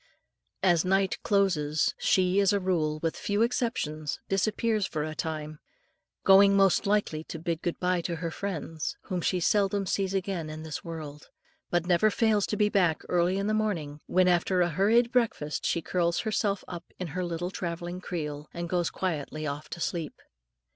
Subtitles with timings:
[0.63, 5.59] As night closes, she, as a rule, with few exceptions, disappears for a time,
[6.23, 10.49] going most likely to bid good bye to her friends, whom she seldom sees again
[10.49, 11.29] in this world,
[11.69, 15.67] but never fails to be back early in the morning, when, after a hurried breakfast,
[15.67, 20.19] she curls herself up in her little travelling "creel," and goes quietly off to sleep.